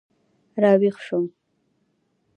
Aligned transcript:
را 0.61 0.71
ویښ 0.81 0.97
شوم. 1.05 1.25